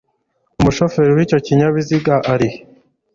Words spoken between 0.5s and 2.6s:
umushoferi w'icyo kinyabiziga arihe